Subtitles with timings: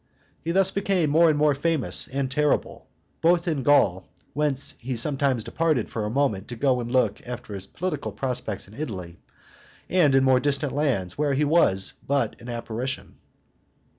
[0.43, 2.87] He thus became more and more famous and terrible,
[3.21, 7.53] both in Gaul, whence he sometimes departed for a moment to go and look after
[7.53, 9.19] his political prospects in Italy,
[9.91, 13.17] and in more distant lands, where he was but an apparition.